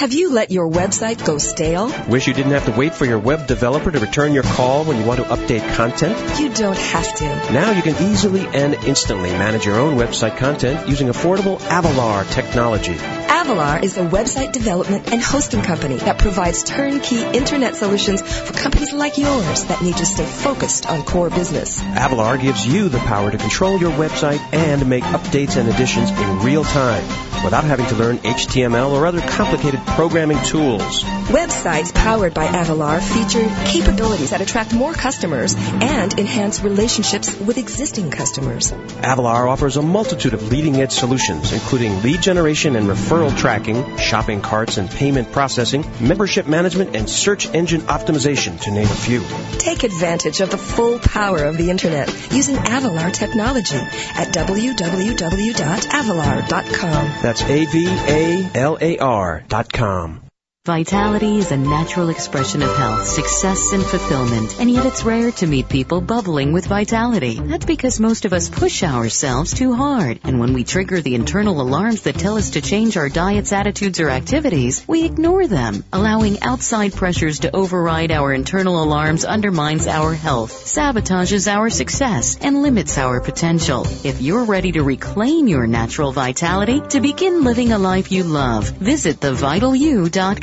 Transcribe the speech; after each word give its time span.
Have 0.00 0.14
you 0.14 0.32
let 0.32 0.50
your 0.50 0.66
website 0.66 1.22
go 1.26 1.36
stale? 1.36 1.92
Wish 2.08 2.26
you 2.26 2.32
didn't 2.32 2.52
have 2.52 2.64
to 2.64 2.72
wait 2.72 2.94
for 2.94 3.04
your 3.04 3.18
web 3.18 3.46
developer 3.46 3.90
to 3.90 3.98
return 4.00 4.32
your 4.32 4.44
call 4.44 4.82
when 4.84 4.96
you 4.96 5.04
want 5.04 5.20
to 5.20 5.26
update 5.26 5.74
content? 5.74 6.40
You 6.40 6.48
don't 6.48 6.78
have 6.78 7.14
to. 7.16 7.26
Now 7.52 7.72
you 7.72 7.82
can 7.82 8.10
easily 8.10 8.46
and 8.46 8.72
instantly 8.86 9.28
manage 9.28 9.66
your 9.66 9.78
own 9.78 9.98
website 9.98 10.38
content 10.38 10.88
using 10.88 11.08
affordable 11.08 11.58
Avalar 11.58 12.26
technology. 12.30 12.96
Avalar 13.30 13.80
is 13.80 13.96
a 13.96 14.00
website 14.00 14.50
development 14.50 15.12
and 15.12 15.22
hosting 15.22 15.62
company 15.62 15.94
that 15.98 16.18
provides 16.18 16.64
turnkey 16.64 17.22
internet 17.22 17.76
solutions 17.76 18.20
for 18.22 18.52
companies 18.54 18.92
like 18.92 19.18
yours 19.18 19.64
that 19.66 19.80
need 19.80 19.96
to 19.98 20.04
stay 20.04 20.26
focused 20.26 20.84
on 20.90 21.04
core 21.04 21.30
business. 21.30 21.80
Avalar 21.80 22.42
gives 22.42 22.66
you 22.66 22.88
the 22.88 22.98
power 22.98 23.30
to 23.30 23.38
control 23.38 23.78
your 23.78 23.92
website 23.92 24.40
and 24.52 24.84
make 24.88 25.04
updates 25.04 25.56
and 25.56 25.68
additions 25.68 26.10
in 26.10 26.40
real 26.40 26.64
time 26.64 27.04
without 27.44 27.62
having 27.62 27.86
to 27.86 27.94
learn 27.94 28.18
HTML 28.18 28.90
or 28.90 29.06
other 29.06 29.20
complicated 29.20 29.78
programming 29.86 30.42
tools. 30.42 31.04
Websites 31.30 31.94
powered 31.94 32.34
by 32.34 32.48
Avalar 32.48 33.00
feature 33.00 33.48
capabilities 33.70 34.30
that 34.30 34.40
attract 34.40 34.74
more 34.74 34.92
customers 34.92 35.54
and 35.54 36.18
enhance 36.18 36.60
relationships 36.62 37.32
with 37.38 37.58
existing 37.58 38.10
customers. 38.10 38.72
Avalar 38.72 39.48
offers 39.48 39.76
a 39.76 39.82
multitude 39.82 40.34
of 40.34 40.48
leading 40.50 40.82
edge 40.82 40.90
solutions, 40.90 41.52
including 41.52 42.02
lead 42.02 42.20
generation 42.20 42.74
and 42.74 42.86
referral 42.88 43.19
tracking, 43.28 43.98
shopping 43.98 44.40
carts 44.40 44.78
and 44.78 44.88
payment 44.88 45.32
processing, 45.32 45.84
membership 46.00 46.46
management, 46.46 46.96
and 46.96 47.10
search 47.10 47.52
engine 47.52 47.82
optimization, 47.82 48.58
to 48.62 48.70
name 48.70 48.86
a 48.86 48.88
few. 48.88 49.22
Take 49.58 49.82
advantage 49.82 50.40
of 50.40 50.50
the 50.50 50.56
full 50.56 50.98
power 50.98 51.44
of 51.44 51.58
the 51.58 51.68
Internet 51.68 52.08
using 52.32 52.56
Avalar 52.56 53.12
technology 53.12 53.76
at 53.76 54.28
www.avalar.com. 54.28 57.22
That's 57.22 57.42
A-V-A-L-A-R 57.42 59.44
dot 59.48 59.70
com. 59.70 60.29
Vitality 60.66 61.38
is 61.38 61.52
a 61.52 61.56
natural 61.56 62.10
expression 62.10 62.60
of 62.60 62.76
health, 62.76 63.06
success, 63.06 63.72
and 63.72 63.82
fulfillment, 63.82 64.60
and 64.60 64.70
yet 64.70 64.84
it's 64.84 65.04
rare 65.04 65.30
to 65.30 65.46
meet 65.46 65.70
people 65.70 66.02
bubbling 66.02 66.52
with 66.52 66.66
vitality. 66.66 67.40
That's 67.40 67.64
because 67.64 67.98
most 67.98 68.26
of 68.26 68.34
us 68.34 68.50
push 68.50 68.82
ourselves 68.82 69.54
too 69.54 69.72
hard, 69.72 70.20
and 70.22 70.38
when 70.38 70.52
we 70.52 70.64
trigger 70.64 71.00
the 71.00 71.14
internal 71.14 71.62
alarms 71.62 72.02
that 72.02 72.16
tell 72.16 72.36
us 72.36 72.50
to 72.50 72.60
change 72.60 72.98
our 72.98 73.08
diets, 73.08 73.54
attitudes, 73.54 74.00
or 74.00 74.10
activities, 74.10 74.84
we 74.86 75.04
ignore 75.04 75.46
them. 75.46 75.82
Allowing 75.94 76.42
outside 76.42 76.92
pressures 76.92 77.38
to 77.38 77.56
override 77.56 78.12
our 78.12 78.30
internal 78.30 78.82
alarms 78.84 79.24
undermines 79.24 79.86
our 79.86 80.12
health, 80.12 80.52
sabotages 80.52 81.50
our 81.50 81.70
success, 81.70 82.36
and 82.38 82.60
limits 82.60 82.98
our 82.98 83.22
potential. 83.22 83.86
If 84.04 84.20
you're 84.20 84.44
ready 84.44 84.72
to 84.72 84.82
reclaim 84.82 85.48
your 85.48 85.66
natural 85.66 86.12
vitality, 86.12 86.82
to 86.90 87.00
begin 87.00 87.44
living 87.44 87.72
a 87.72 87.78
life 87.78 88.12
you 88.12 88.24
love, 88.24 88.68
visit 88.68 89.22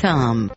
thevitalu.com. 0.08 0.52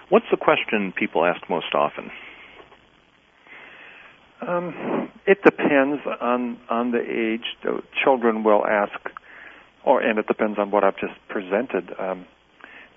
What's 0.09 0.28
the 0.29 0.38
question 0.38 0.94
people 0.96 1.25
ask 1.25 1.41
most 1.50 1.73
often? 1.73 2.12
Um, 4.47 5.09
it 5.25 5.41
depends 5.44 6.02
on 6.19 6.59
on 6.69 6.91
the 6.91 7.02
age. 7.02 7.46
Children 8.03 8.44
will 8.44 8.66
ask, 8.66 9.00
or 9.84 10.02
and 10.02 10.19
it 10.19 10.28
depends 10.28 10.59
on 10.59 10.69
what 10.69 10.84
I've 10.84 10.97
just 10.97 11.16
presented. 11.28 11.94
Um, 11.97 12.25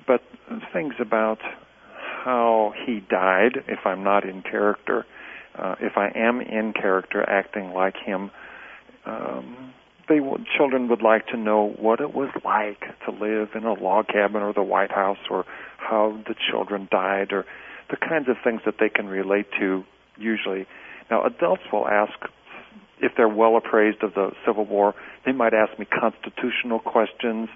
but 0.06 0.22
things 0.72 0.94
about 1.00 1.38
how 2.25 2.72
he 2.87 3.00
died, 3.00 3.59
if 3.69 3.81
I'm 3.84 4.03
not 4.03 4.25
in 4.25 4.42
character, 4.42 5.04
uh, 5.56 5.76
if 5.81 5.97
I 5.97 6.10
am 6.15 6.41
in 6.41 6.72
character, 6.72 7.22
acting 7.28 7.72
like 7.72 7.97
him. 7.97 8.31
Um, 9.06 9.72
they 10.09 10.19
children 10.56 10.88
would 10.88 11.03
like 11.03 11.26
to 11.28 11.37
know 11.37 11.75
what 11.78 12.00
it 12.00 12.14
was 12.14 12.31
like 12.44 12.81
to 13.06 13.10
live 13.10 13.50
in 13.54 13.64
a 13.64 13.72
log 13.72 14.09
cabin 14.09 14.43
or 14.43 14.53
the 14.53 14.62
White 14.62 14.91
House, 14.91 15.19
or 15.31 15.44
how 15.78 16.19
the 16.26 16.34
children 16.50 16.88
died, 16.91 17.32
or 17.32 17.44
the 17.91 17.97
kinds 17.97 18.28
of 18.28 18.37
things 18.43 18.60
that 18.66 18.75
they 18.78 18.88
can 18.88 19.06
relate 19.06 19.47
to. 19.59 19.84
Usually, 20.16 20.66
now 21.10 21.25
adults 21.25 21.62
will 21.72 21.88
ask 21.88 22.12
if 23.00 23.12
they're 23.16 23.28
well 23.28 23.56
appraised 23.56 24.03
of 24.03 24.14
the 24.14 24.31
Civil 24.47 24.64
War. 24.64 24.94
They 25.26 25.32
might 25.32 25.54
ask 25.54 25.78
me 25.78 25.87
constitutional 25.87 26.78
questions. 26.78 27.48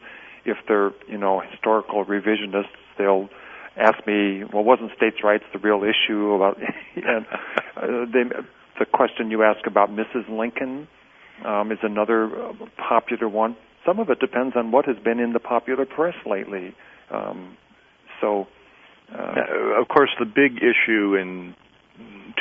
If 0.49 0.57
they're 0.67 0.93
you 1.09 1.19
know 1.19 1.41
historical 1.41 2.05
revisionists, 2.05 2.77
they'll 2.97 3.29
ask 3.77 4.05
me, 4.07 4.43
well, 4.53 4.65
wasn't 4.65 4.91
states' 4.97 5.23
rights 5.23 5.45
the 5.53 5.59
real 5.59 5.83
issue 5.85 6.33
about? 6.33 6.59
and 6.97 7.27
uh, 7.77 8.11
they, 8.13 8.25
the 8.79 8.87
question 8.93 9.31
you 9.31 9.43
ask 9.43 9.67
about 9.67 9.91
Mrs. 9.91 10.29
Lincoln 10.29 10.89
um, 11.45 11.71
is 11.71 11.79
another 11.83 12.25
uh, 12.27 12.53
popular 12.77 13.29
one. 13.29 13.57
Some 13.87 14.01
of 14.01 14.11
it 14.11 14.19
depends 14.19 14.57
on 14.57 14.73
what 14.73 14.85
has 14.87 14.97
been 15.03 15.21
in 15.21 15.33
the 15.33 15.39
popular 15.39 15.87
press 15.87 16.15
lately. 16.27 16.75
Um, 17.11 17.57
so, 18.21 18.47
uh, 19.13 19.35
Now, 19.37 19.81
of 19.81 19.89
course, 19.89 20.11
the 20.19 20.27
big 20.27 20.59
issue 20.59 21.15
in 21.15 21.55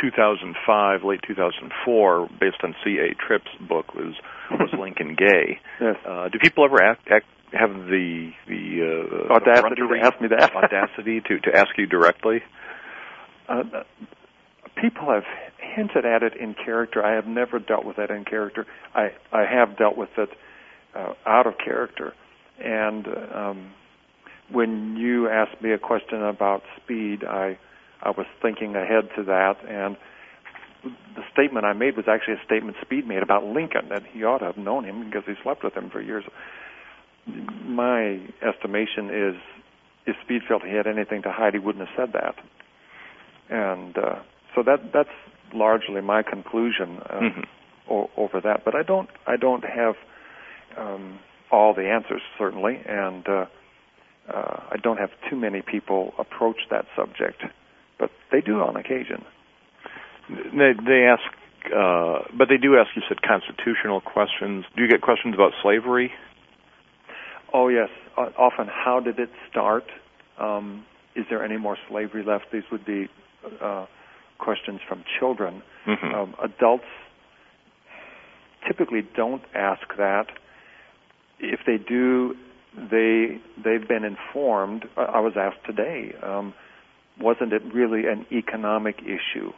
2005, 0.02 1.04
late 1.04 1.20
2004, 1.28 2.30
based 2.40 2.58
on 2.64 2.76
C.A. 2.84 3.16
Tripp's 3.16 3.54
book, 3.68 3.94
was 3.96 4.14
was 4.52 4.70
Lincoln 4.80 5.16
gay. 5.18 5.60
yes. 5.80 5.96
Uh, 6.08 6.30
do 6.30 6.40
people 6.40 6.66
ever 6.66 6.82
act, 6.84 7.08
act, 7.12 7.26
have 7.54 7.72
the 7.72 8.32
the 8.48 9.30
uh, 9.30 9.34
Audacity 9.34 9.76
to 9.76 10.00
ask 10.02 10.20
me 10.22 10.28
that? 10.30 10.56
audacity 10.56 11.22
to 11.22 11.40
to 11.40 11.56
ask 11.56 11.70
you 11.78 11.86
directly? 11.86 12.42
uh, 13.50 13.64
people 14.76 15.10
have 15.10 15.24
hinted 15.76 16.06
at 16.06 16.24
it 16.24 16.36
in 16.36 16.54
character. 16.54 17.04
I 17.04 17.16
have 17.16 17.28
never 17.28 17.60
dealt 17.60 17.86
with 17.86 17.98
that 17.98 18.12
in 18.12 18.26
character. 18.26 18.66
I 18.94 19.12
I 19.32 19.46
have 19.46 19.78
dealt 19.78 19.98
with 19.98 20.10
it 20.18 20.30
uh, 20.96 21.14
out 21.26 21.48
of 21.48 21.58
character. 21.58 22.14
And 22.60 23.08
um, 23.34 23.72
when 24.52 24.98
you 24.98 25.30
asked 25.30 25.62
me 25.62 25.72
a 25.72 25.78
question 25.78 26.24
about 26.24 26.64
Speed, 26.84 27.24
I 27.24 27.58
I 28.02 28.12
was 28.12 28.26
thinking 28.42 28.76
ahead 28.76 29.10
to 29.16 29.24
that, 29.24 29.58
and 29.68 29.98
the 31.16 31.24
statement 31.34 31.66
I 31.66 31.74
made 31.74 31.98
was 31.98 32.06
actually 32.08 32.36
a 32.36 32.46
statement 32.46 32.78
Speed 32.82 33.08
made 33.08 33.24
about 33.24 33.44
Lincoln 33.46 33.90
that 33.90 34.04
he 34.12 34.24
ought 34.24 34.40
to 34.40 34.46
have 34.46 34.58
known 34.58 34.84
him 34.86 35.06
because 35.06 35.24
he 35.26 35.34
slept 35.44 35.64
with 35.64 35.74
him 35.74 35.90
for 35.90 36.02
years. 36.02 36.24
My 37.66 38.20
estimation 38.42 39.10
is, 39.10 39.36
if 40.06 40.16
Speed 40.24 40.42
felt 40.48 40.64
he 40.64 40.74
had 40.74 40.88
anything 40.88 41.22
to 41.24 41.32
hide, 41.32 41.54
he 41.54 41.60
wouldn't 41.60 41.88
have 41.88 41.96
said 41.98 42.14
that. 42.14 42.36
And 43.50 43.98
uh, 43.98 44.20
so 44.56 44.64
that 44.64 44.92
that's 44.94 45.10
largely 45.54 46.02
my 46.02 46.24
conclusion 46.24 47.00
uh, 47.10 47.20
Mhm. 47.20 47.46
o- 47.90 48.10
over 48.18 48.42
that. 48.42 48.64
But 48.66 48.76
I 48.76 48.84
don't 48.84 49.10
I 49.26 49.36
don't 49.38 49.64
have 49.66 49.96
um, 50.78 51.20
all 51.52 51.74
the 51.74 51.90
answers 51.90 52.22
certainly, 52.38 52.80
and 52.86 53.28
uh, 53.28 53.46
uh, 54.34 54.60
I 54.72 54.78
don't 54.82 54.98
have 54.98 55.12
too 55.30 55.36
many 55.38 55.62
people 55.62 56.14
approach 56.18 56.58
that 56.70 56.86
subject, 56.96 57.44
but 57.98 58.12
they 58.32 58.42
do 58.42 58.62
on 58.62 58.76
occasion. 58.76 59.24
They 60.30 60.74
they 60.86 61.06
ask, 61.06 61.24
uh, 61.74 62.20
but 62.38 62.50
they 62.50 62.58
do 62.58 62.78
ask. 62.78 62.90
You 62.96 63.02
said 63.08 63.22
constitutional 63.22 64.02
questions. 64.02 64.66
Do 64.76 64.84
you 64.84 64.90
get 64.90 65.02
questions 65.02 65.34
about 65.36 65.54
slavery? 65.62 66.12
Oh 67.54 67.68
yes, 67.70 67.90
uh, 68.18 68.30
often 68.38 68.68
how 68.68 69.00
did 69.00 69.20
it 69.20 69.30
start? 69.50 69.86
Um, 70.40 70.86
is 71.16 71.26
there 71.30 71.44
any 71.44 71.58
more 71.58 71.78
slavery 71.90 72.24
left? 72.24 72.46
These 72.52 72.64
would 72.72 72.86
be 72.86 73.08
uh, 73.62 73.86
questions 74.38 74.82
from 74.88 75.04
children. 75.20 75.64
Mhm. 75.86 76.14
Um, 76.14 76.36
adults 76.44 76.86
typically 78.68 79.02
don't 79.16 79.42
ask 79.56 79.82
that. 79.98 80.28
If 81.40 81.62
they 81.66 81.78
do, 81.78 82.36
they 82.76 83.40
they've 83.64 83.88
been 83.88 84.04
informed. 84.04 84.86
I 84.98 85.04
I 85.04 85.20
was 85.20 85.34
asked 85.38 85.64
today, 85.66 86.14
um, 86.22 86.54
wasn't 87.20 87.54
it 87.54 87.62
really 87.74 88.08
an 88.08 88.26
economic 88.32 89.02
issue? 89.02 89.52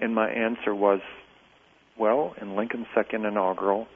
And 0.00 0.14
my 0.14 0.28
answer 0.28 0.74
was, 0.74 1.00
well, 1.96 2.34
in 2.40 2.56
Lincoln's 2.56 2.86
second 2.94 3.24
inaugural, 3.24 3.86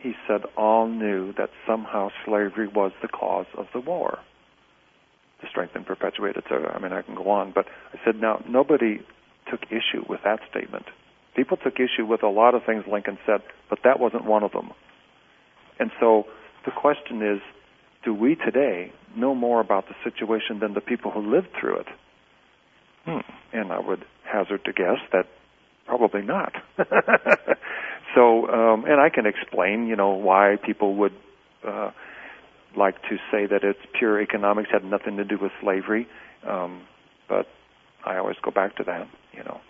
he 0.00 0.14
said 0.26 0.42
all 0.56 0.88
knew 0.88 1.32
that 1.34 1.50
somehow 1.66 2.08
slavery 2.24 2.68
was 2.68 2.92
the 3.02 3.08
cause 3.08 3.46
of 3.56 3.66
the 3.72 3.80
war 3.80 4.18
to 5.40 5.46
strengthen, 5.48 5.84
perpetuate, 5.84 6.36
etc. 6.36 6.74
I 6.74 6.80
mean, 6.80 6.92
I 6.92 7.02
can 7.02 7.14
go 7.14 7.28
on, 7.30 7.52
but 7.54 7.66
I 7.92 7.98
said 8.04 8.16
now 8.20 8.42
nobody 8.48 9.00
took 9.50 9.60
issue 9.70 10.04
with 10.08 10.20
that 10.24 10.40
statement. 10.50 10.86
People 11.34 11.56
took 11.56 11.74
issue 11.74 12.06
with 12.06 12.22
a 12.22 12.28
lot 12.28 12.54
of 12.54 12.62
things 12.64 12.84
Lincoln 12.90 13.18
said, 13.26 13.40
but 13.68 13.80
that 13.84 14.00
wasn't 14.00 14.24
one 14.24 14.42
of 14.42 14.52
them. 14.52 14.70
And 15.78 15.90
so 16.00 16.24
the 16.64 16.72
question 16.72 17.22
is, 17.22 17.40
do 18.04 18.14
we 18.14 18.34
today 18.34 18.92
know 19.16 19.34
more 19.34 19.60
about 19.60 19.86
the 19.88 19.94
situation 20.04 20.58
than 20.60 20.74
the 20.74 20.80
people 20.80 21.10
who 21.10 21.34
lived 21.34 21.48
through 21.58 21.80
it? 21.80 21.86
Hmm. 23.04 23.18
And 23.52 23.72
I 23.72 23.78
would 23.80 24.04
hazard 24.24 24.64
to 24.64 24.72
guess 24.72 24.98
that 25.12 25.26
probably 25.86 26.22
not. 26.22 26.52
so, 28.14 28.48
um, 28.48 28.84
and 28.84 29.00
I 29.00 29.08
can 29.08 29.26
explain, 29.26 29.86
you 29.86 29.96
know, 29.96 30.10
why 30.10 30.56
people 30.64 30.94
would 30.96 31.14
uh, 31.66 31.90
like 32.76 33.00
to 33.02 33.16
say 33.30 33.46
that 33.46 33.62
it's 33.62 33.80
pure 33.98 34.20
economics 34.20 34.70
had 34.72 34.84
nothing 34.84 35.16
to 35.16 35.24
do 35.24 35.38
with 35.40 35.52
slavery, 35.60 36.06
um, 36.46 36.82
but 37.28 37.46
I 38.04 38.16
always 38.16 38.36
go 38.42 38.50
back 38.50 38.76
to 38.76 38.84
that, 38.84 39.08
you 39.32 39.44
know. 39.44 39.60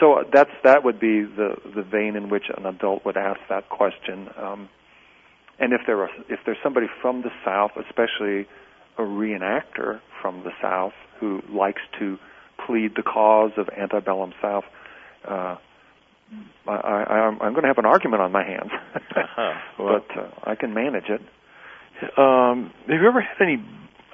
So 0.00 0.24
that's 0.32 0.50
that 0.64 0.84
would 0.84 0.98
be 0.98 1.22
the 1.22 1.56
the 1.76 1.82
vein 1.82 2.16
in 2.16 2.28
which 2.28 2.44
an 2.56 2.66
adult 2.66 3.04
would 3.04 3.16
ask 3.16 3.40
that 3.48 3.68
question. 3.68 4.28
Um, 4.36 4.68
and 5.58 5.72
if 5.72 5.82
there 5.86 6.00
are, 6.00 6.10
if 6.28 6.40
there's 6.44 6.58
somebody 6.62 6.86
from 7.00 7.22
the 7.22 7.30
South, 7.44 7.72
especially 7.76 8.48
a 8.98 9.02
reenactor 9.02 10.00
from 10.20 10.42
the 10.44 10.50
South 10.60 10.92
who 11.20 11.40
likes 11.50 11.82
to 11.98 12.18
plead 12.66 12.96
the 12.96 13.02
cause 13.02 13.52
of 13.56 13.68
antebellum 13.68 14.32
South, 14.40 14.64
uh, 15.28 15.56
I, 16.66 16.70
I, 16.70 17.14
I'm, 17.26 17.42
I'm 17.42 17.52
going 17.52 17.62
to 17.62 17.68
have 17.68 17.78
an 17.78 17.86
argument 17.86 18.22
on 18.22 18.32
my 18.32 18.44
hands, 18.44 18.70
uh-huh. 18.94 19.52
well, 19.78 20.00
but 20.08 20.18
uh, 20.18 20.28
I 20.44 20.54
can 20.54 20.74
manage 20.74 21.08
it. 21.08 21.20
Um, 22.18 22.72
have 22.88 23.00
you 23.00 23.08
ever 23.08 23.20
had 23.20 23.40
any 23.40 23.64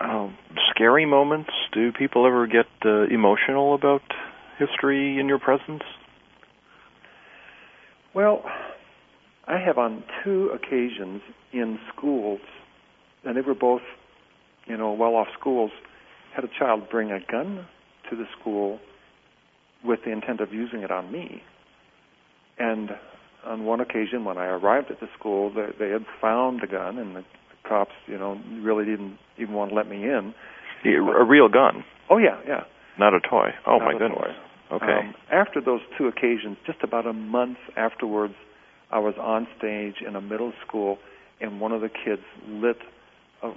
uh, 0.01 0.29
scary 0.71 1.07
moments? 1.07 1.51
Do 1.73 1.93
people 1.93 2.27
ever 2.27 2.47
get 2.47 2.67
uh, 2.85 3.05
emotional 3.05 3.75
about 3.75 4.03
history 4.59 5.19
in 5.19 5.29
your 5.29 5.39
presence? 5.39 5.83
Well, 8.15 8.43
I 9.47 9.59
have 9.59 9.79
on 9.79 10.05
two 10.25 10.51
occasions 10.51 11.23
in 11.53 11.79
schools, 11.95 12.41
and 13.25 13.37
they 13.37 13.41
were 13.41 13.55
both, 13.55 13.83
you 14.67 14.77
know, 14.77 14.93
well-off 14.93 15.29
schools, 15.39 15.71
had 16.35 16.45
a 16.45 16.49
child 16.59 16.91
bring 16.91 17.11
a 17.11 17.21
gun 17.31 17.67
to 18.11 18.17
the 18.17 18.25
school 18.39 18.79
with 19.85 20.01
the 20.05 20.11
intent 20.11 20.41
of 20.41 20.53
using 20.53 20.81
it 20.81 20.91
on 20.91 21.11
me. 21.11 21.43
And 22.59 22.91
on 23.45 23.65
one 23.65 23.81
occasion, 23.81 24.25
when 24.25 24.37
I 24.39 24.47
arrived 24.47 24.91
at 24.91 25.01
the 25.01 25.09
school, 25.19 25.53
they, 25.53 25.67
they 25.79 25.91
had 25.91 26.05
found 26.21 26.61
the 26.63 26.67
gun, 26.67 26.99
and 26.99 27.17
the 27.17 27.25
cops, 27.67 27.93
you 28.07 28.19
know, 28.19 28.41
really 28.63 28.85
didn't 28.85 29.19
even 29.39 29.55
want 29.55 29.71
to 29.71 29.75
let 29.77 29.89
me 29.89 30.05
in. 30.05 30.35
A 30.85 31.25
real 31.25 31.49
gun? 31.49 31.85
Oh 32.11 32.19
yeah, 32.19 32.41
yeah. 32.47 32.65
Not 32.99 33.15
a 33.15 33.21
toy. 33.21 33.51
Oh 33.67 33.79
Not 33.79 33.85
my 33.85 33.91
a 33.93 33.99
goodness. 33.99 34.19
toy. 34.19 34.77
Okay. 34.77 35.09
Um, 35.09 35.15
after 35.33 35.61
those 35.61 35.81
two 35.97 36.07
occasions, 36.07 36.57
just 36.67 36.79
about 36.83 37.07
a 37.07 37.13
month 37.13 37.59
afterwards, 37.77 38.35
I 38.91 38.99
was 38.99 39.15
on 39.21 39.47
stage 39.59 39.97
in 40.07 40.15
a 40.17 40.21
middle 40.21 40.53
school, 40.67 40.99
and 41.41 41.61
one 41.61 41.73
of 41.73 41.81
the 41.81 41.89
kids 41.89 42.23
lit 42.49 42.77
a 43.43 43.53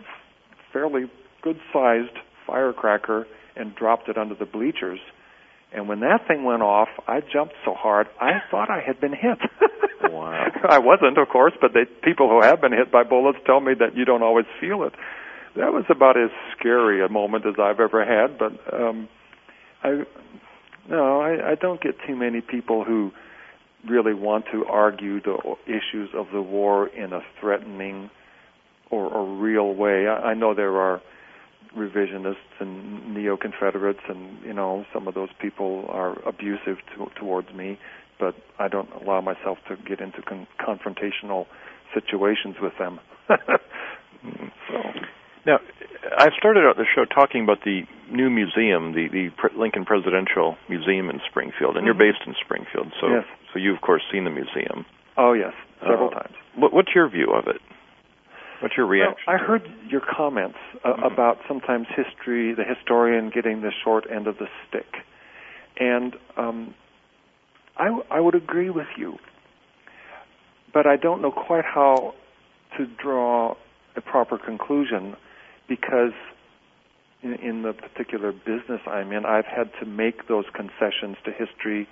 fairly 0.71 1.05
good-sized 1.41 2.17
firecracker 2.47 3.25
and 3.55 3.75
dropped 3.75 4.09
it 4.09 4.17
under 4.17 4.35
the 4.35 4.45
bleachers. 4.45 4.99
And 5.73 5.87
when 5.87 6.01
that 6.01 6.27
thing 6.27 6.43
went 6.43 6.61
off, 6.61 6.89
I 7.07 7.21
jumped 7.21 7.53
so 7.63 7.73
hard 7.73 8.07
I 8.19 8.41
thought 8.51 8.69
I 8.69 8.81
had 8.85 8.99
been 8.99 9.13
hit. 9.13 9.39
Wow. 10.09 10.47
I 10.69 10.79
wasn't, 10.79 11.17
of 11.17 11.29
course, 11.29 11.53
but 11.61 11.71
they, 11.73 11.85
people 12.03 12.29
who 12.29 12.41
have 12.41 12.61
been 12.61 12.73
hit 12.73 12.91
by 12.91 13.03
bullets 13.03 13.39
tell 13.45 13.61
me 13.61 13.73
that 13.79 13.95
you 13.95 14.05
don't 14.05 14.23
always 14.23 14.45
feel 14.59 14.83
it. 14.83 14.93
That 15.55 15.73
was 15.73 15.85
about 15.89 16.17
as 16.17 16.29
scary 16.57 17.03
a 17.03 17.09
moment 17.09 17.45
as 17.45 17.55
I've 17.59 17.79
ever 17.79 18.05
had. 18.05 18.37
But 18.37 18.73
um, 18.73 19.09
I, 19.83 20.03
no, 20.89 21.21
I, 21.21 21.51
I 21.51 21.55
don't 21.55 21.81
get 21.81 21.95
too 22.07 22.15
many 22.15 22.41
people 22.41 22.83
who 22.83 23.11
really 23.89 24.13
want 24.13 24.45
to 24.51 24.65
argue 24.65 25.21
the 25.21 25.37
issues 25.65 26.09
of 26.13 26.27
the 26.33 26.41
war 26.41 26.87
in 26.87 27.13
a 27.13 27.21
threatening 27.39 28.09
or, 28.89 29.07
or 29.07 29.37
real 29.37 29.73
way. 29.73 30.07
I, 30.07 30.31
I 30.31 30.33
know 30.33 30.53
there 30.53 30.77
are 30.77 31.01
revisionists 31.75 32.59
and 32.59 33.13
neo-Confederates, 33.13 34.01
and 34.07 34.43
you 34.43 34.53
know 34.53 34.85
some 34.93 35.07
of 35.07 35.13
those 35.13 35.29
people 35.39 35.85
are 35.89 36.17
abusive 36.27 36.77
to, 36.95 37.09
towards 37.19 37.53
me, 37.53 37.77
but 38.19 38.35
I 38.59 38.67
don't 38.67 38.89
allow 39.01 39.21
myself 39.21 39.57
to 39.69 39.75
get 39.77 39.99
into 40.01 40.21
con- 40.21 40.47
confrontational 40.59 41.45
situations 41.93 42.55
with 42.61 42.73
them. 42.77 42.99
so 43.29 44.77
now, 45.45 45.57
I 46.17 46.29
started 46.37 46.65
out 46.67 46.77
the 46.77 46.85
show 46.93 47.05
talking 47.05 47.43
about 47.43 47.63
the 47.65 47.81
new 48.11 48.29
museum, 48.29 48.93
the 48.93 49.07
the 49.09 49.29
Lincoln 49.57 49.85
Presidential 49.85 50.55
Museum 50.69 51.09
in 51.09 51.19
Springfield, 51.29 51.77
and 51.77 51.83
Mhm. 51.83 51.85
you're 51.85 51.93
based 52.11 52.21
in 52.27 52.35
Springfield, 52.43 52.91
so 52.99 53.07
Yes. 53.07 53.25
so 53.53 53.59
you've 53.59 53.75
of 53.75 53.81
course 53.81 54.03
seen 54.11 54.23
the 54.25 54.29
museum. 54.29 54.85
oh 55.17 55.33
yes, 55.33 55.53
several 55.81 56.09
Uh, 56.09 56.19
times. 56.21 56.35
What, 56.55 56.73
what's 56.73 56.93
your 56.93 57.07
view 57.07 57.31
of 57.33 57.47
it? 57.47 57.61
What's 58.61 58.77
your 58.77 58.85
Well, 58.85 58.91
reaction? 58.99 59.23
I 59.27 59.37
heard 59.37 59.63
your 59.89 60.01
comments 60.01 60.57
uh, 60.83 60.93
Mhm. 60.93 61.11
about 61.11 61.39
sometimes 61.47 61.87
history, 61.89 62.53
the 62.53 62.63
historian 62.63 63.29
getting 63.29 63.61
the 63.61 63.71
short 63.83 64.05
end 64.09 64.27
of 64.27 64.37
the 64.37 64.47
stick, 64.67 65.03
and 65.79 66.15
um, 66.37 66.73
I, 67.77 67.85
w- 67.85 68.05
I 68.11 68.19
would 68.19 68.35
agree 68.35 68.69
with 68.69 68.87
you, 68.97 69.17
but 70.73 70.85
I 70.85 70.95
don't 70.95 71.21
know 71.21 71.31
quite 71.31 71.65
how 71.65 72.13
to 72.77 72.85
draw 72.85 73.55
a 73.95 74.01
proper 74.01 74.37
conclusion 74.37 75.15
because 75.67 76.13
in, 77.23 77.33
in 77.35 77.61
the 77.63 77.73
particular 77.73 78.31
business 78.31 78.81
I'm 78.85 79.11
in, 79.11 79.25
I've 79.25 79.45
had 79.45 79.71
to 79.79 79.85
make 79.85 80.27
those 80.27 80.45
concessions 80.53 81.17
to 81.25 81.31
history 81.31 81.87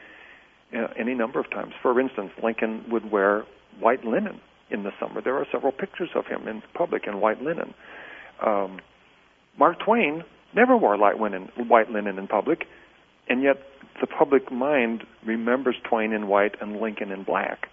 uh, 0.75 0.87
any 0.95 1.15
number 1.15 1.39
of 1.39 1.49
times. 1.49 1.73
For 1.81 1.99
instance, 1.99 2.31
Lincoln 2.43 2.85
would 2.89 3.11
wear 3.11 3.43
white 3.79 4.05
linen 4.05 4.39
in 4.71 4.83
the 4.83 4.91
summer. 4.99 5.21
There 5.21 5.35
are 5.35 5.45
several 5.51 5.71
pictures 5.71 6.09
of 6.15 6.25
him 6.25 6.47
in 6.47 6.61
public 6.73 7.07
in 7.07 7.19
white 7.19 7.41
linen. 7.41 7.73
Um, 8.45 8.79
Mark 9.57 9.79
Twain 9.83 10.23
never 10.55 10.77
wore 10.77 10.97
light 10.97 11.19
linen, 11.19 11.49
white 11.67 11.89
linen 11.91 12.17
in 12.17 12.27
public, 12.27 12.65
and 13.27 13.43
yet 13.43 13.57
the 14.01 14.07
public 14.07 14.51
mind 14.51 15.03
remembers 15.25 15.75
Twain 15.89 16.13
in 16.13 16.27
white 16.27 16.55
and 16.61 16.79
Lincoln 16.79 17.11
in 17.11 17.23
black. 17.23 17.67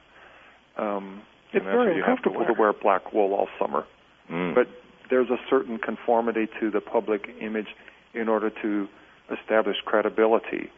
Um, 0.77 1.23
it's 1.53 1.65
very 1.65 1.97
you 1.97 2.03
have 2.03 2.23
to 2.23 2.29
uncomfortable 2.31 2.55
to 2.55 2.61
wear 2.61 2.73
black 2.73 3.13
wool 3.13 3.33
all 3.33 3.49
summer, 3.59 3.85
Mm. 4.31 4.57
but 4.57 4.67
there's 5.09 5.31
a 5.31 5.39
certain 5.49 5.79
conformity 5.79 6.49
to 6.59 6.71
the 6.71 6.81
public 6.81 7.29
image 7.41 7.69
in 8.13 8.29
order 8.29 8.51
to 8.51 8.89
establish 9.31 9.77
credibility 9.85 10.71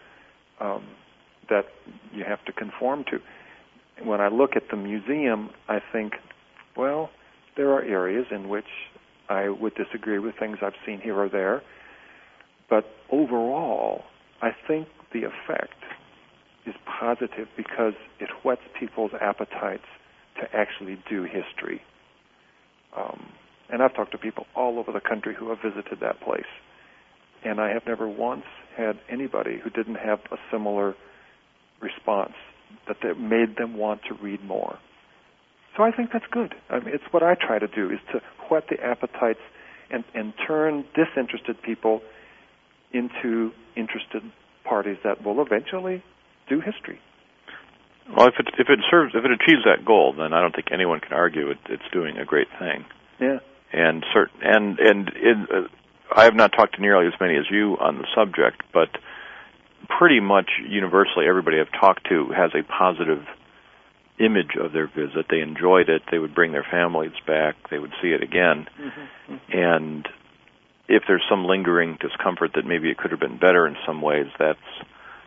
um, 0.60 0.84
that 1.48 1.66
you 2.12 2.24
have 2.24 2.44
to 2.44 2.52
conform 2.52 3.04
to. 3.04 3.20
When 4.02 4.20
I 4.20 4.28
look 4.28 4.50
at 4.56 4.64
the 4.70 4.76
museum, 4.76 5.50
I 5.68 5.80
think, 5.92 6.14
well, 6.76 7.10
there 7.56 7.70
are 7.72 7.82
areas 7.82 8.26
in 8.30 8.48
which 8.48 8.64
I 9.28 9.48
would 9.48 9.74
disagree 9.74 10.18
with 10.18 10.34
things 10.38 10.58
I've 10.62 10.72
seen 10.86 11.00
here 11.00 11.16
or 11.16 11.28
there, 11.28 11.62
but 12.70 12.84
overall, 13.10 14.02
I 14.40 14.50
think 14.66 14.88
the 15.12 15.20
effect 15.24 15.74
is 16.66 16.74
positive 17.00 17.48
because 17.56 17.94
it 18.20 18.28
whets 18.44 18.62
people's 18.78 19.12
appetites 19.20 19.86
to 20.40 20.56
actually 20.56 21.02
do 21.08 21.24
history. 21.24 21.82
Um, 22.96 23.26
and 23.70 23.82
I've 23.82 23.94
talked 23.94 24.12
to 24.12 24.18
people 24.18 24.46
all 24.54 24.78
over 24.78 24.92
the 24.92 25.00
country 25.00 25.34
who 25.38 25.50
have 25.50 25.58
visited 25.62 26.00
that 26.00 26.20
place. 26.20 26.48
And 27.44 27.60
I 27.60 27.70
have 27.72 27.82
never 27.86 28.08
once 28.08 28.44
had 28.76 28.98
anybody 29.10 29.58
who 29.62 29.70
didn't 29.70 29.96
have 29.96 30.20
a 30.30 30.36
similar 30.50 30.94
response 31.80 32.34
that 32.86 32.98
that 33.02 33.18
made 33.18 33.56
them 33.56 33.76
want 33.76 34.02
to 34.08 34.14
read 34.14 34.44
more. 34.44 34.78
So 35.76 35.82
I 35.82 35.92
think 35.92 36.10
that's 36.12 36.26
good. 36.30 36.54
I 36.70 36.80
mean, 36.80 36.94
it's 36.94 37.04
what 37.12 37.22
I 37.22 37.34
try 37.34 37.58
to 37.58 37.68
do 37.68 37.90
is 37.90 38.00
to 38.12 38.20
whet 38.50 38.64
the 38.68 38.82
appetites 38.82 39.40
and, 39.90 40.04
and 40.14 40.32
turn 40.46 40.84
disinterested 40.94 41.62
people 41.62 42.02
into 42.92 43.52
interested 43.76 44.22
parties 44.64 44.96
that 45.04 45.24
will 45.24 45.40
eventually 45.40 46.02
do 46.48 46.60
history. 46.60 47.00
Well, 48.16 48.26
if 48.26 48.34
it 48.38 48.48
if 48.58 48.68
it 48.70 48.80
serves 48.90 49.14
if 49.14 49.24
it 49.24 49.30
achieves 49.30 49.64
that 49.66 49.84
goal, 49.84 50.14
then 50.16 50.32
I 50.32 50.40
don't 50.40 50.54
think 50.54 50.68
anyone 50.72 51.00
can 51.00 51.12
argue 51.12 51.50
it, 51.50 51.58
it's 51.68 51.82
doing 51.92 52.16
a 52.16 52.24
great 52.24 52.48
thing. 52.58 52.86
Yeah. 53.20 53.38
And 53.72 54.02
cert 54.14 54.28
and 54.42 54.78
and 54.78 55.10
in, 55.10 55.46
uh, 55.52 55.68
I 56.16 56.24
have 56.24 56.34
not 56.34 56.52
talked 56.52 56.76
to 56.76 56.80
nearly 56.80 57.06
as 57.06 57.12
many 57.20 57.36
as 57.36 57.44
you 57.50 57.76
on 57.78 57.98
the 57.98 58.06
subject, 58.14 58.62
but 58.72 58.88
pretty 59.88 60.20
much 60.20 60.50
universally, 60.66 61.26
everybody 61.28 61.58
I've 61.60 61.80
talked 61.80 62.08
to 62.08 62.28
has 62.36 62.50
a 62.54 62.62
positive 62.62 63.24
image 64.18 64.56
of 64.60 64.72
their 64.72 64.86
visit. 64.86 65.26
They 65.30 65.40
enjoyed 65.40 65.88
it. 65.88 66.02
They 66.10 66.18
would 66.18 66.34
bring 66.34 66.52
their 66.52 66.66
families 66.68 67.12
back. 67.26 67.54
They 67.70 67.78
would 67.78 67.92
see 68.02 68.08
it 68.08 68.22
again. 68.22 68.66
Mm-hmm. 68.80 69.34
And 69.52 70.08
if 70.88 71.04
there's 71.06 71.24
some 71.28 71.44
lingering 71.44 71.98
discomfort 72.00 72.52
that 72.54 72.66
maybe 72.66 72.90
it 72.90 72.98
could 72.98 73.10
have 73.10 73.20
been 73.20 73.38
better 73.38 73.66
in 73.66 73.76
some 73.86 74.02
ways, 74.02 74.26
that's 74.38 74.58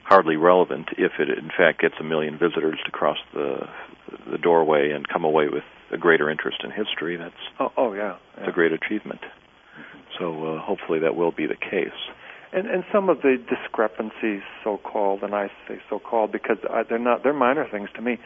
hardly 0.04 0.36
relevant 0.36 0.90
if 0.98 1.14
it 1.20 1.30
in 1.30 1.50
fact 1.56 1.80
gets 1.80 1.96
a 2.00 2.04
million 2.04 2.38
visitors 2.38 2.80
to 2.86 2.92
cross 2.92 3.18
the 3.34 3.70
the 4.30 4.38
doorway 4.38 4.92
and 4.92 5.08
come 5.08 5.24
away 5.24 5.48
with 5.48 5.64
a 5.92 5.98
greater 5.98 6.30
interest 6.30 6.58
in 6.64 6.72
history, 6.72 7.16
that's 7.16 7.34
oh, 7.60 7.72
oh 7.78 7.94
yeah, 7.94 8.18
yeah. 8.38 8.50
a 8.50 8.52
great 8.52 8.74
achievement. 8.74 9.22
So 10.20 10.56
uh, 10.56 10.62
hopefully 10.62 11.00
that 11.00 11.16
will 11.16 11.32
be 11.32 11.46
the 11.46 11.56
case. 11.56 11.96
And 12.54 12.68
and 12.68 12.84
some 12.92 13.10
of 13.10 13.22
the 13.22 13.38
discrepancies, 13.38 14.42
so 14.64 14.78
called, 14.78 15.24
and 15.24 15.34
I 15.34 15.48
say 15.68 15.80
so 15.90 16.00
called 16.00 16.32
because 16.32 16.58
I, 16.70 16.84
they're 16.84 17.00
not 17.00 17.24
they're 17.24 17.34
minor 17.34 17.68
things 17.70 17.90
to 17.96 18.02
me, 18.02 18.20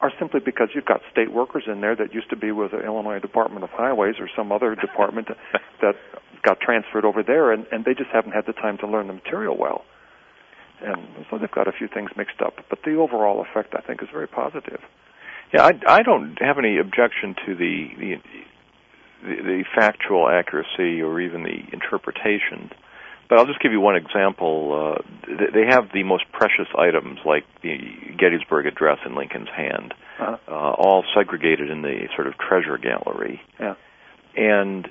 are 0.00 0.12
simply 0.18 0.40
because 0.40 0.68
you've 0.74 0.84
got 0.84 1.00
state 1.10 1.32
workers 1.32 1.64
in 1.66 1.80
there 1.80 1.96
that 1.96 2.12
used 2.12 2.30
to 2.30 2.36
be 2.36 2.52
with 2.52 2.72
the 2.72 2.84
Illinois 2.84 3.18
Department 3.20 3.64
of 3.64 3.70
Highways 3.70 4.16
or 4.20 4.28
some 4.36 4.52
other 4.52 4.74
department 4.74 5.28
that 5.80 5.94
got 6.42 6.60
transferred 6.60 7.04
over 7.04 7.22
there, 7.22 7.50
and 7.52 7.66
and 7.72 7.84
they 7.84 7.94
just 7.94 8.10
haven't 8.12 8.32
had 8.32 8.44
the 8.46 8.52
time 8.52 8.76
to 8.78 8.86
learn 8.86 9.06
the 9.06 9.14
material 9.14 9.56
well. 9.56 9.84
And 10.80 11.26
so 11.30 11.38
they've 11.38 11.50
got 11.50 11.66
a 11.66 11.72
few 11.72 11.88
things 11.88 12.10
mixed 12.16 12.40
up, 12.40 12.54
but 12.70 12.80
the 12.84 12.94
overall 12.94 13.40
effect 13.40 13.74
I 13.74 13.80
think 13.80 14.02
is 14.02 14.08
very 14.12 14.28
positive. 14.28 14.80
Yeah, 15.52 15.64
I, 15.64 15.72
I 15.88 16.02
don't 16.02 16.36
have 16.40 16.58
any 16.58 16.78
objection 16.78 17.34
to 17.46 17.54
the, 17.54 17.88
the 17.98 18.14
the 19.22 19.42
the 19.42 19.64
factual 19.74 20.28
accuracy 20.28 21.02
or 21.02 21.20
even 21.20 21.42
the 21.42 21.64
interpretation. 21.72 22.70
But 23.28 23.38
I'll 23.38 23.46
just 23.46 23.60
give 23.60 23.72
you 23.72 23.80
one 23.80 23.96
example. 23.96 24.96
Uh, 24.96 25.36
they 25.52 25.66
have 25.68 25.92
the 25.92 26.02
most 26.02 26.24
precious 26.32 26.68
items, 26.76 27.18
like 27.26 27.44
the 27.62 27.76
Gettysburg 28.18 28.66
Address 28.66 28.98
in 29.04 29.14
Lincoln's 29.14 29.50
hand, 29.54 29.92
uh-huh. 30.18 30.36
uh, 30.48 30.50
all 30.50 31.04
segregated 31.14 31.70
in 31.70 31.82
the 31.82 32.08
sort 32.14 32.26
of 32.26 32.34
treasure 32.38 32.78
gallery. 32.78 33.40
Yeah. 33.60 33.74
And 34.34 34.88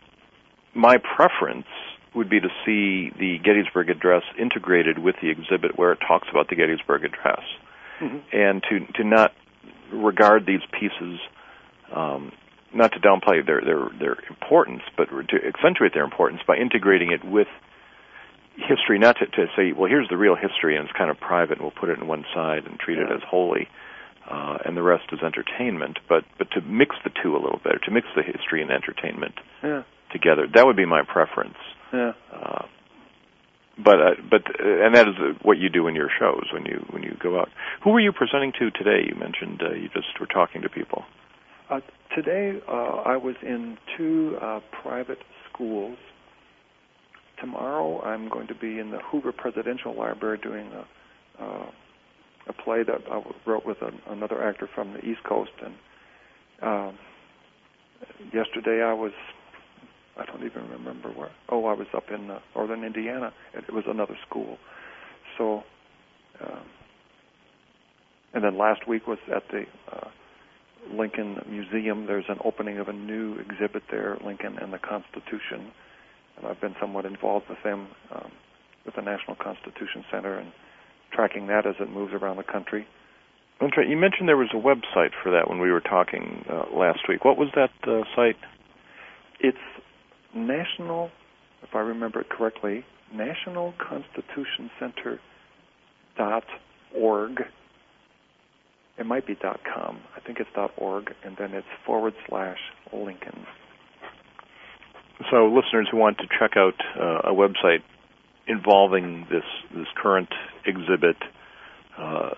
my 0.75 0.97
preference 0.97 1.65
would 2.13 2.29
be 2.29 2.39
to 2.39 2.49
see 2.65 3.11
the 3.17 3.37
Gettysburg 3.43 3.89
Address 3.89 4.23
integrated 4.39 4.99
with 4.99 5.15
the 5.21 5.29
exhibit 5.29 5.77
where 5.77 5.91
it 5.91 5.99
talks 6.07 6.27
about 6.29 6.49
the 6.49 6.55
Gettysburg 6.55 7.05
Address, 7.05 7.43
mm-hmm. 7.99 8.17
and 8.31 8.63
to 8.69 8.79
to 8.93 9.03
not 9.03 9.33
regard 9.91 10.45
these 10.45 10.61
pieces 10.71 11.19
um, 11.95 12.31
not 12.73 12.91
to 12.93 12.99
downplay 12.99 13.45
their 13.45 13.61
their 13.61 13.89
their 13.99 14.17
importance, 14.29 14.81
but 14.95 15.09
to 15.09 15.37
accentuate 15.47 15.93
their 15.93 16.03
importance 16.03 16.41
by 16.45 16.55
integrating 16.55 17.11
it 17.11 17.23
with 17.23 17.47
history. 18.57 18.99
Not 18.99 19.17
to, 19.19 19.25
to 19.25 19.47
say, 19.55 19.71
well, 19.71 19.89
here's 19.89 20.09
the 20.09 20.17
real 20.17 20.35
history, 20.35 20.75
and 20.75 20.85
it's 20.87 20.97
kind 20.97 21.09
of 21.09 21.19
private, 21.19 21.57
and 21.57 21.61
we'll 21.61 21.71
put 21.71 21.89
it 21.89 21.99
in 21.99 22.07
one 22.07 22.25
side 22.33 22.65
and 22.65 22.79
treat 22.79 22.97
it 22.97 23.09
as 23.11 23.21
holy, 23.29 23.67
uh, 24.29 24.57
and 24.65 24.75
the 24.75 24.83
rest 24.83 25.05
is 25.11 25.19
entertainment. 25.23 25.99
But 26.09 26.25
but 26.37 26.51
to 26.51 26.61
mix 26.61 26.95
the 27.03 27.11
two 27.23 27.33
a 27.35 27.41
little 27.41 27.61
bit, 27.63 27.83
to 27.85 27.91
mix 27.91 28.07
the 28.15 28.23
history 28.23 28.61
and 28.61 28.71
entertainment 28.71 29.35
yeah. 29.63 29.83
together. 30.11 30.47
That 30.53 30.65
would 30.65 30.77
be 30.77 30.85
my 30.85 31.03
preference. 31.03 31.57
Yeah. 31.93 32.13
Uh, 32.33 32.65
but 33.77 34.01
uh, 34.01 34.15
but 34.29 34.41
uh, 34.59 34.85
and 34.85 34.95
that 34.95 35.07
is 35.07 35.15
uh, 35.19 35.37
what 35.43 35.57
you 35.57 35.69
do 35.69 35.87
in 35.87 35.95
your 35.95 36.09
shows 36.19 36.45
when 36.51 36.65
you 36.65 36.83
when 36.89 37.03
you 37.03 37.15
go 37.21 37.39
out. 37.39 37.49
Who 37.83 37.91
were 37.91 37.99
you 37.99 38.11
presenting 38.11 38.51
to 38.59 38.71
today? 38.71 39.05
You 39.07 39.15
mentioned 39.19 39.61
uh, 39.61 39.73
you 39.73 39.89
just 39.89 40.19
were 40.19 40.25
talking 40.25 40.63
to 40.63 40.69
people. 40.69 41.03
Uh, 41.69 41.81
today, 42.15 42.59
uh, 42.67 42.71
I 42.71 43.17
was 43.17 43.35
in 43.43 43.77
two 43.97 44.37
uh, 44.41 44.61
private 44.81 45.19
schools. 45.51 45.97
Tomorrow, 47.39 48.01
I'm 48.01 48.29
going 48.29 48.47
to 48.47 48.55
be 48.55 48.79
in 48.79 48.91
the 48.91 48.99
Hoover 49.11 49.31
Presidential 49.31 49.95
Library 49.95 50.39
doing 50.41 50.71
a, 50.71 51.43
uh, 51.43 51.69
a 52.47 52.53
play 52.53 52.83
that 52.83 53.01
I 53.11 53.21
wrote 53.45 53.65
with 53.65 53.77
a, 53.81 53.91
another 54.11 54.43
actor 54.43 54.67
from 54.73 54.93
the 54.93 54.99
East 54.99 55.23
Coast. 55.23 55.51
And 55.63 55.75
uh, 56.61 56.91
yesterday, 58.33 58.83
I 58.83 58.93
was 58.93 59.11
I 60.19 60.25
don't 60.25 60.43
even 60.43 60.69
remember 60.69 61.09
where. 61.09 61.31
Oh, 61.49 61.65
I 61.65 61.73
was 61.73 61.87
up 61.95 62.05
in 62.09 62.29
uh, 62.31 62.39
northern 62.55 62.83
Indiana. 62.83 63.33
It 63.53 63.71
was 63.71 63.83
another 63.87 64.17
school. 64.27 64.57
So, 65.37 65.63
um, 66.41 66.63
and 68.33 68.43
then 68.43 68.57
last 68.57 68.87
week 68.87 69.07
was 69.07 69.19
at 69.33 69.43
the 69.51 69.63
uh, 69.91 70.09
Lincoln 70.91 71.39
Museum. 71.47 72.07
There's 72.07 72.25
an 72.29 72.39
opening 72.43 72.79
of 72.79 72.87
a 72.87 72.93
new 72.93 73.37
exhibit 73.37 73.83
there, 73.91 74.17
Lincoln 74.25 74.57
and 74.57 74.73
the 74.73 74.79
Constitution. 74.79 75.71
And 76.37 76.47
I've 76.47 76.61
been 76.61 76.75
somewhat 76.79 77.05
involved 77.05 77.45
with 77.49 77.57
them, 77.63 77.87
um, 78.13 78.31
with 78.85 78.95
the 78.95 79.01
National 79.01 79.35
Constitution 79.35 80.05
Center, 80.11 80.37
and 80.37 80.51
tracking 81.11 81.47
that 81.47 81.65
as 81.65 81.75
it 81.79 81.89
moves 81.89 82.13
around 82.13 82.37
the 82.37 82.43
country. 82.43 82.87
That's 83.59 83.75
right. 83.75 83.87
You 83.87 83.97
mentioned 83.97 84.29
there 84.29 84.37
was 84.37 84.53
a 84.53 84.57
website 84.57 85.11
for 85.23 85.31
that 85.31 85.49
when 85.49 85.59
we 85.59 85.71
were 85.71 85.81
talking 85.81 86.45
uh, 86.49 86.65
last 86.77 86.99
week. 87.09 87.25
What 87.25 87.37
was 87.37 87.49
that 87.55 87.71
uh, 87.87 88.03
site? 88.15 88.37
It's 89.39 89.57
National, 90.35 91.09
if 91.63 91.73
I 91.73 91.79
remember 91.79 92.21
it 92.21 92.29
correctly, 92.29 92.85
National 93.13 93.73
Constitution 93.79 94.69
Center 94.79 95.19
dot 96.17 96.43
org 96.95 97.41
it 98.97 99.05
might 99.05 99.27
be 99.27 99.35
.com. 99.35 99.99
I 100.15 100.19
think 100.19 100.39
it's 100.39 100.49
.org, 100.77 101.13
and 101.23 101.37
then 101.37 101.53
it's 101.53 101.67
forward 101.85 102.13
slash 102.27 102.57
Lincoln. 102.91 103.45
So, 105.29 105.47
listeners 105.47 105.87
who 105.91 105.97
want 105.97 106.17
to 106.19 106.27
check 106.39 106.55
out 106.55 106.75
uh, 106.99 107.31
a 107.31 107.33
website 107.33 107.83
involving 108.47 109.27
this 109.29 109.43
this 109.75 109.87
current 109.95 110.29
exhibit, 110.65 111.17
uh, 111.97 112.31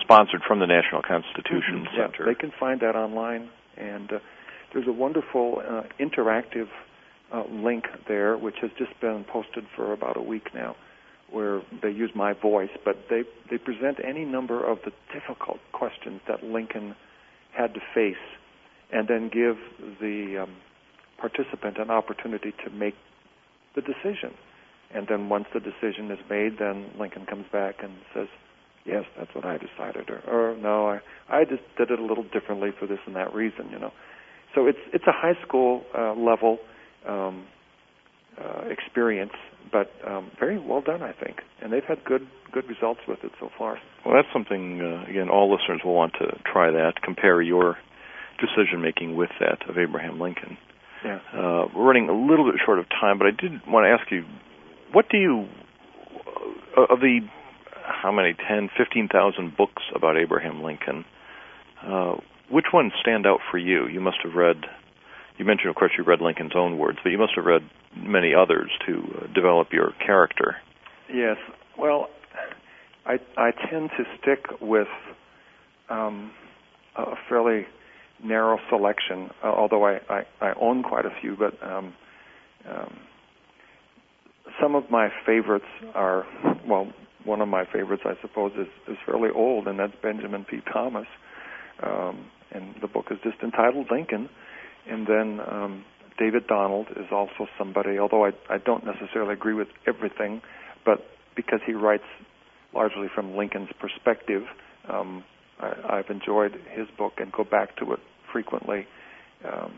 sponsored 0.00 0.42
from 0.46 0.58
the 0.58 0.66
National 0.66 1.02
Constitution 1.02 1.86
mm-hmm. 1.86 1.96
Center, 1.96 2.24
yeah, 2.26 2.32
they 2.32 2.34
can 2.34 2.52
find 2.58 2.80
that 2.80 2.96
online, 2.96 3.48
and 3.76 4.12
uh, 4.12 4.18
there's 4.72 4.88
a 4.88 4.92
wonderful 4.92 5.62
uh, 5.64 5.82
interactive 6.00 6.68
uh, 7.32 7.44
link 7.48 7.84
there, 8.08 8.36
which 8.36 8.56
has 8.60 8.70
just 8.76 8.98
been 9.00 9.24
posted 9.24 9.64
for 9.76 9.92
about 9.92 10.16
a 10.16 10.22
week 10.22 10.48
now 10.54 10.74
where 11.32 11.62
they 11.82 11.90
use 11.90 12.10
my 12.14 12.34
voice, 12.34 12.70
but 12.84 12.96
they 13.08 13.22
they 13.50 13.58
present 13.58 13.98
any 14.04 14.24
number 14.24 14.64
of 14.64 14.78
the 14.84 14.92
difficult 15.12 15.58
questions 15.72 16.20
that 16.28 16.44
Lincoln 16.44 16.94
had 17.52 17.74
to 17.74 17.80
face, 17.94 18.22
and 18.92 19.08
then 19.08 19.28
give 19.28 19.56
the 20.00 20.42
um, 20.42 20.50
participant 21.18 21.78
an 21.78 21.90
opportunity 21.90 22.52
to 22.64 22.70
make 22.70 22.94
the 23.74 23.80
decision. 23.80 24.34
And 24.94 25.06
then 25.08 25.28
once 25.28 25.46
the 25.54 25.60
decision 25.60 26.10
is 26.10 26.18
made, 26.28 26.58
then 26.58 26.90
Lincoln 26.98 27.24
comes 27.26 27.46
back 27.50 27.82
and 27.82 27.92
says, 28.12 28.28
"Yes, 28.84 29.04
that's 29.16 29.34
what 29.34 29.44
I 29.44 29.56
decided," 29.56 30.10
or, 30.10 30.20
or 30.26 30.56
"No, 30.56 30.88
I 30.88 31.00
I 31.28 31.44
just 31.44 31.62
did 31.78 31.90
it 31.90 31.98
a 31.98 32.04
little 32.04 32.24
differently 32.24 32.70
for 32.78 32.86
this 32.86 32.98
and 33.06 33.16
that 33.16 33.32
reason." 33.34 33.70
You 33.70 33.78
know, 33.78 33.92
so 34.54 34.66
it's 34.66 34.78
it's 34.92 35.06
a 35.06 35.12
high 35.12 35.38
school 35.46 35.84
uh, 35.96 36.14
level. 36.14 36.58
Um, 37.06 37.46
uh, 38.38 38.62
experience, 38.70 39.32
but 39.70 39.90
um, 40.06 40.30
very 40.38 40.58
well 40.58 40.80
done, 40.80 41.02
I 41.02 41.12
think. 41.12 41.42
And 41.60 41.72
they've 41.72 41.84
had 41.84 42.04
good 42.04 42.26
good 42.50 42.66
results 42.68 43.00
with 43.06 43.18
it 43.24 43.32
so 43.40 43.50
far. 43.58 43.78
Well, 44.04 44.14
that's 44.14 44.32
something 44.32 44.80
uh, 44.80 45.10
again. 45.10 45.28
All 45.28 45.52
listeners 45.52 45.80
will 45.84 45.94
want 45.94 46.14
to 46.14 46.38
try 46.50 46.70
that. 46.70 47.02
Compare 47.02 47.42
your 47.42 47.76
decision 48.40 48.80
making 48.80 49.16
with 49.16 49.30
that 49.40 49.68
of 49.68 49.78
Abraham 49.78 50.20
Lincoln. 50.20 50.56
Yeah. 51.04 51.18
Uh, 51.32 51.68
we're 51.74 51.84
running 51.84 52.08
a 52.08 52.12
little 52.12 52.50
bit 52.50 52.60
short 52.64 52.78
of 52.78 52.88
time, 52.88 53.18
but 53.18 53.26
I 53.26 53.30
did 53.30 53.66
want 53.66 53.84
to 53.84 53.90
ask 53.90 54.10
you, 54.10 54.24
what 54.92 55.08
do 55.08 55.16
you 55.18 55.48
uh, 56.76 56.92
of 56.92 57.00
the 57.00 57.20
how 57.84 58.12
many 58.12 58.34
ten, 58.34 58.70
fifteen 58.76 59.08
thousand 59.08 59.56
books 59.56 59.82
about 59.94 60.16
Abraham 60.16 60.62
Lincoln? 60.62 61.04
Uh, 61.84 62.16
which 62.50 62.66
ones 62.72 62.92
stand 63.00 63.26
out 63.26 63.40
for 63.50 63.58
you? 63.58 63.88
You 63.88 64.00
must 64.00 64.18
have 64.22 64.34
read 64.34 64.64
you 65.38 65.44
mentioned, 65.44 65.70
of 65.70 65.76
course, 65.76 65.92
you 65.96 66.04
read 66.04 66.20
Lincoln's 66.20 66.52
own 66.54 66.78
words, 66.78 66.98
but 67.02 67.10
you 67.10 67.18
must 67.18 67.32
have 67.36 67.44
read 67.44 67.62
many 67.96 68.34
others 68.34 68.70
to 68.86 68.92
uh, 68.94 69.32
develop 69.34 69.72
your 69.72 69.92
character. 70.04 70.56
Yes. 71.12 71.36
Well, 71.78 72.10
I 73.06 73.18
I 73.36 73.50
tend 73.50 73.90
to 73.96 74.04
stick 74.20 74.60
with 74.60 74.88
um, 75.88 76.30
a 76.96 77.14
fairly 77.28 77.66
narrow 78.22 78.58
selection, 78.68 79.30
uh, 79.42 79.48
although 79.48 79.86
I, 79.86 80.00
I, 80.08 80.22
I 80.40 80.52
own 80.60 80.82
quite 80.82 81.04
a 81.04 81.10
few. 81.20 81.36
But 81.36 81.54
um, 81.62 81.94
um, 82.68 82.96
some 84.60 84.74
of 84.74 84.90
my 84.90 85.08
favorites 85.26 85.66
are 85.94 86.26
well, 86.66 86.92
one 87.24 87.40
of 87.40 87.48
my 87.48 87.64
favorites, 87.72 88.02
I 88.04 88.14
suppose, 88.20 88.52
is 88.58 88.68
is 88.88 88.98
fairly 89.06 89.30
old, 89.34 89.66
and 89.68 89.78
that's 89.78 89.94
Benjamin 90.02 90.44
P. 90.44 90.60
Thomas. 90.72 91.06
Um, 91.82 92.26
and 92.52 92.74
the 92.82 92.86
book 92.86 93.06
is 93.10 93.18
just 93.24 93.42
entitled 93.42 93.86
Lincoln 93.90 94.28
and 94.88 95.06
then 95.06 95.40
um, 95.40 95.84
David 96.18 96.46
Donald 96.46 96.88
is 96.96 97.06
also 97.10 97.46
somebody, 97.58 97.98
although 97.98 98.26
I, 98.26 98.30
I 98.50 98.58
don't 98.58 98.84
necessarily 98.84 99.32
agree 99.32 99.54
with 99.54 99.68
everything, 99.86 100.42
but 100.84 101.04
because 101.36 101.60
he 101.66 101.72
writes 101.72 102.04
largely 102.74 103.08
from 103.14 103.36
Lincoln's 103.36 103.70
perspective, 103.78 104.42
um, 104.88 105.24
I, 105.60 105.98
I've 105.98 106.10
enjoyed 106.10 106.52
his 106.70 106.88
book 106.98 107.14
and 107.18 107.30
go 107.32 107.44
back 107.44 107.76
to 107.76 107.92
it 107.92 108.00
frequently. 108.32 108.86
Um, 109.44 109.72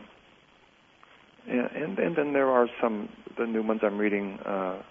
and, 1.47 1.99
and, 1.99 2.15
then 2.15 2.33
there 2.33 2.49
are 2.49 2.67
some 2.81 3.09
the 3.37 3.45
new 3.45 3.61
ones 3.61 3.81
I'm 3.83 3.97
reading. 3.97 4.39
Uh, 4.45 4.81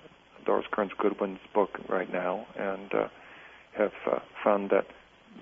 Doris 0.44 0.66
Kearns 0.71 0.92
Goodwin's 0.99 1.40
book 1.54 1.80
right 1.88 2.12
now, 2.12 2.47
and 2.56 2.92
uh, 2.94 3.09
have 3.76 3.92
uh, 4.11 4.18
found 4.42 4.71
that 4.71 4.87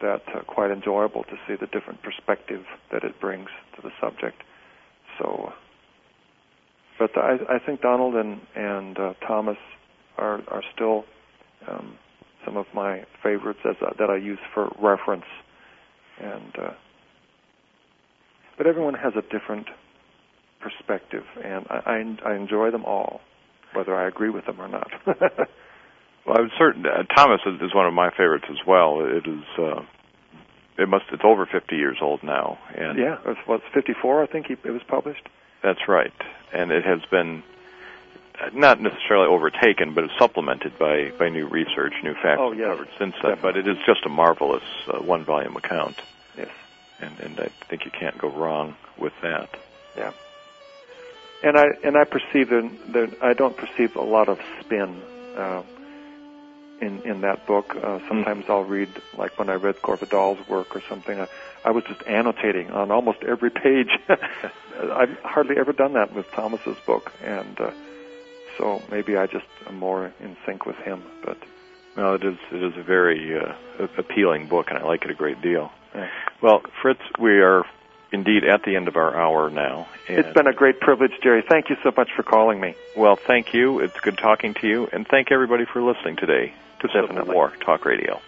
that 0.01 0.23
uh, 0.35 0.41
quite 0.47 0.71
enjoyable 0.71 1.23
to 1.25 1.37
see 1.47 1.55
the 1.61 1.67
different 1.67 2.03
perspective 2.03 2.65
that 2.91 3.05
it 3.05 3.21
brings 3.21 3.49
to 3.77 3.83
the 3.83 3.91
subject. 4.01 4.43
So, 5.19 5.53
but 6.99 7.11
I, 7.17 7.37
I 7.49 7.59
think 7.59 7.83
Donald 7.83 8.15
and 8.15 8.41
and 8.55 8.99
uh, 8.99 9.15
Thomas 9.27 9.59
are 10.17 10.41
are 10.49 10.63
still 10.75 11.05
um, 11.69 11.99
some 12.45 12.57
of 12.57 12.67
my 12.75 13.05
favorites 13.23 13.61
as 13.69 13.77
uh, 13.83 13.91
that 13.99 14.11
I 14.11 14.17
use 14.17 14.39
for 14.55 14.71
reference, 14.81 15.27
and 16.21 16.53
uh, 16.59 16.71
but 18.57 18.67
everyone 18.67 18.95
has 18.95 19.15
a 19.17 19.23
different 19.23 19.69
perspective, 20.61 21.25
and 21.43 21.67
I, 21.69 22.17
I, 22.25 22.31
I 22.31 22.35
enjoy 22.37 22.71
them 22.71 22.85
all, 22.85 23.21
whether 23.75 23.95
I 23.95 24.07
agree 24.07 24.31
with 24.31 24.47
them 24.47 24.61
or 24.61 24.69
not. 24.69 24.91
well, 25.07 26.39
I'm 26.39 26.51
certain 26.57 26.87
uh, 26.87 27.03
Thomas 27.15 27.41
is, 27.47 27.75
one 27.75 27.87
of 27.87 27.95
my 27.95 28.11
favorites 28.11 28.47
as 28.49 28.67
well. 28.67 29.05
It 29.05 29.27
is. 29.27 29.45
Uh, 29.59 29.83
it 30.79 30.89
must. 30.89 31.05
It's 31.13 31.25
over 31.25 31.45
50 31.47 31.77
years 31.77 31.99
old 32.01 32.23
now, 32.23 32.59
and 32.75 32.99
yeah, 32.99 33.19
it 33.19 33.27
was, 33.27 33.37
was 33.47 33.61
54. 33.75 34.23
I 34.23 34.27
think 34.27 34.47
he, 34.47 34.55
it 34.55 34.71
was 34.71 34.83
published. 34.87 35.29
That's 35.63 35.87
right, 35.87 36.15
and 36.53 36.71
it 36.71 36.85
has 36.85 37.01
been 37.11 37.43
uh, 38.41 38.49
not 38.55 38.81
necessarily 38.81 39.27
overtaken, 39.27 39.95
but 39.95 40.05
it's 40.05 40.19
supplemented 40.19 40.79
by 40.79 41.13
by 41.19 41.29
new 41.29 41.47
research, 41.47 41.93
new 42.03 42.15
facts 42.15 42.41
oh, 42.41 42.53
yes. 42.53 42.61
discovered 42.61 42.89
since 42.99 43.15
then. 43.23 43.39
But 43.43 43.57
it 43.57 43.69
is 43.69 43.77
just 43.87 44.07
a 44.07 44.09
marvelous 44.09 44.63
uh, 44.89 44.99
one 44.99 45.25
volume 45.25 45.57
account. 45.57 45.97
Yes, 46.37 46.49
and 47.03 47.21
and 47.21 47.41
I 47.41 47.51
think 47.69 47.85
you 47.85 47.91
can't 47.91 48.19
go 48.19 48.29
wrong 48.29 48.77
with 48.99 49.13
that. 49.23 49.51
Yeah 49.97 50.13
and 51.43 51.57
I 51.59 51.65
and 51.85 51.97
I 51.97 52.05
perceive 52.05 52.49
that 52.49 53.17
I 53.21 53.35
don't 53.35 53.57
perceive 53.57 53.97
a 53.97 54.03
lot 54.03 54.29
of 54.29 54.39
spin 54.61 55.03
uh, 55.37 55.63
in 56.81 57.03
in 57.05 57.21
that 57.23 57.47
book. 57.47 57.75
Uh, 57.75 57.99
sometimes 58.09 58.45
I'll 58.49 58.65
read 58.65 58.89
like 59.19 59.39
when 59.39 59.51
I 59.51 59.55
read 59.55 59.77
Dahl's 59.83 60.39
work 60.49 60.75
or 60.75 60.83
something. 60.89 61.19
I, 61.19 61.27
I 61.65 61.71
was 61.73 61.85
just 61.85 62.01
annotating 62.07 62.71
on 62.71 62.91
almost 62.91 63.19
every 63.27 63.51
page. 63.51 63.91
I've 64.09 65.19
hardly 65.25 65.57
ever 65.59 65.73
done 65.73 65.95
that 65.95 66.15
with 66.15 66.27
Thomas's 66.35 66.79
book, 66.87 67.11
and 67.23 67.61
uh, 67.61 67.71
so 68.59 68.83
maybe 68.91 69.17
I 69.17 69.27
just 69.27 69.47
am 69.67 69.79
more 69.79 70.13
in 70.21 70.37
sync 70.47 70.65
with 70.65 70.77
him. 70.77 71.03
But 71.25 71.39
well, 71.97 72.15
it 72.15 72.25
is 72.25 72.39
it 72.53 72.63
is 72.63 72.75
a 72.77 72.85
very 72.85 73.37
uh, 73.37 73.87
appealing 73.99 74.49
book, 74.49 74.67
and 74.69 74.79
I 74.79 74.85
like 74.85 75.05
it 75.05 75.11
a 75.11 75.15
great 75.15 75.43
deal. 75.43 75.73
Yeah. 75.95 76.09
Well, 76.41 76.63
Fritz, 76.81 77.01
we 77.19 77.41
are 77.41 77.65
indeed 78.13 78.45
at 78.45 78.63
the 78.65 78.77
end 78.77 78.89
of 78.89 78.97
our 78.97 79.15
hour 79.17 79.51
now. 79.51 79.89
It's 80.09 80.33
been 80.35 80.47
a 80.47 80.53
great 80.53 80.81
privilege, 80.81 81.13
Gerry. 81.23 81.43
Thank 81.49 81.71
you 81.71 81.77
so 81.83 81.93
much 81.97 82.11
for 82.15 82.23
calling 82.23 82.61
me. 82.61 82.75
Well, 82.97 83.17
thank 83.17 83.55
you. 83.55 83.81
It's 83.81 83.99
good 84.01 84.19
talking 84.19 84.55
to 84.55 84.67
you, 84.67 84.89
and 84.93 85.07
thank 85.07 85.33
everybody 85.33 85.65
for 85.65 85.83
listening 85.83 86.17
today 86.17 86.55
to 86.81 86.89
Civil 86.89 87.25
War 87.33 87.53
Talk 87.65 87.85
Radio. 87.85 88.21